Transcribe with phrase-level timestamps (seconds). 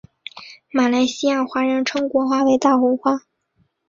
[0.71, 3.21] 马来西亚华人称国花为大红花。